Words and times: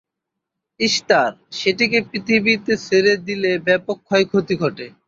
Ishtar 0.79 1.29
সেটিকে 1.57 1.99
পৃথিবীতে 2.09 2.73
ছেড়ে 2.85 3.13
দিলে 3.27 3.51
ব্যাপক 3.67 3.97
ক্ষয়ক্ষতি 4.07 4.55
ঘটে। 4.61 4.85